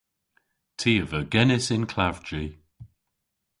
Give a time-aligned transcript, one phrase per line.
[0.77, 2.45] Ty a veu genys yn klavji.